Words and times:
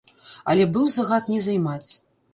Але 0.53 0.65
быў 0.77 0.89
загад 0.95 1.29
не 1.35 1.39
займаць. 1.49 1.91